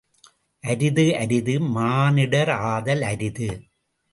அரிது 0.63 1.05
அரிது, 1.15 1.55
மானிடர் 1.75 2.51
ஆதல் 2.71 3.01
அரிது. 3.01 3.49